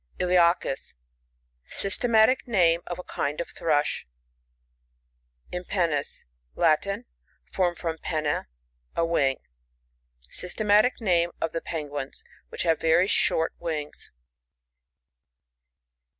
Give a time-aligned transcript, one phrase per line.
[0.17, 0.95] Iliacus.—
[1.67, 4.07] Systematic name of a kind of Thrush,
[5.53, 7.05] Impbnnis.— Latin,
[7.51, 8.43] (formed from pen^ na,
[8.95, 9.37] a wing.)
[10.27, 14.09] Systematic name of the Penguins which have very shoit wings.